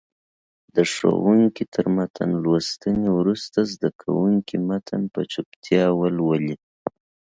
د 0.75 0.77
ښوونکي 0.91 1.63
تر 1.75 1.85
متن 1.95 2.29
لوستنې 2.43 3.09
وروسته 3.19 3.59
زده 3.73 3.89
کوونکي 4.01 4.55
متن 4.69 5.01
په 5.13 5.21
چوپتیا 5.31 5.85
ولولي. 5.99 6.55